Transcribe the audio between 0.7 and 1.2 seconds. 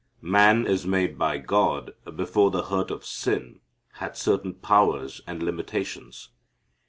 made